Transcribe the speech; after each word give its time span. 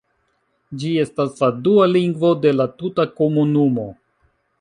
Ĝi 0.83 0.93
estas 1.01 1.35
la 1.43 1.49
dua 1.67 1.85
lingvo 1.91 2.31
de 2.47 2.53
la 2.55 2.67
tuta 2.79 3.05
komunumo. 3.21 3.87